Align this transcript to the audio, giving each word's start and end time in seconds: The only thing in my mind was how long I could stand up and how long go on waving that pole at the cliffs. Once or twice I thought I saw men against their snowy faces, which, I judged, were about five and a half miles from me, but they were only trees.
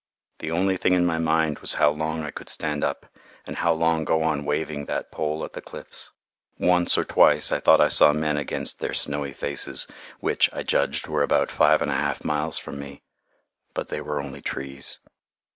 The 0.39 0.49
only 0.49 0.77
thing 0.77 0.93
in 0.95 1.05
my 1.05 1.19
mind 1.19 1.59
was 1.59 1.75
how 1.75 1.91
long 1.91 2.23
I 2.23 2.31
could 2.31 2.49
stand 2.49 2.83
up 2.83 3.05
and 3.45 3.57
how 3.57 3.71
long 3.71 4.03
go 4.03 4.23
on 4.23 4.45
waving 4.45 4.85
that 4.85 5.11
pole 5.11 5.45
at 5.45 5.53
the 5.53 5.61
cliffs. 5.61 6.09
Once 6.57 6.97
or 6.97 7.03
twice 7.05 7.51
I 7.51 7.59
thought 7.59 7.79
I 7.79 7.87
saw 7.87 8.11
men 8.11 8.35
against 8.35 8.79
their 8.79 8.95
snowy 8.95 9.31
faces, 9.31 9.85
which, 10.19 10.51
I 10.53 10.63
judged, 10.63 11.05
were 11.05 11.21
about 11.21 11.51
five 11.51 11.83
and 11.83 11.91
a 11.91 11.95
half 11.95 12.25
miles 12.25 12.57
from 12.57 12.79
me, 12.79 13.03
but 13.75 13.89
they 13.89 14.01
were 14.01 14.19
only 14.19 14.41
trees. 14.41 14.97